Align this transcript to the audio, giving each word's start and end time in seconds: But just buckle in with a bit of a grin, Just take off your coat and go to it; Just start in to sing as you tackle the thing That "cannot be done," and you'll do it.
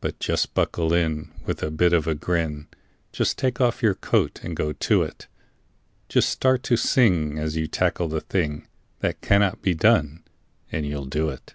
But 0.00 0.20
just 0.20 0.54
buckle 0.54 0.92
in 0.94 1.32
with 1.44 1.60
a 1.64 1.72
bit 1.72 1.92
of 1.92 2.06
a 2.06 2.14
grin, 2.14 2.68
Just 3.10 3.36
take 3.36 3.60
off 3.60 3.82
your 3.82 3.96
coat 3.96 4.38
and 4.44 4.54
go 4.54 4.72
to 4.74 5.02
it; 5.02 5.26
Just 6.08 6.28
start 6.28 6.58
in 6.58 6.62
to 6.68 6.76
sing 6.76 7.36
as 7.36 7.56
you 7.56 7.66
tackle 7.66 8.06
the 8.06 8.20
thing 8.20 8.68
That 9.00 9.20
"cannot 9.22 9.60
be 9.60 9.74
done," 9.74 10.22
and 10.70 10.86
you'll 10.86 11.04
do 11.06 11.30
it. 11.30 11.54